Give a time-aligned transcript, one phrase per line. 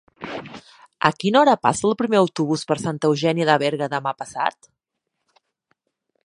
[1.09, 4.73] A quina hora passa el primer autobús per Santa Eugènia de Berga demà passat?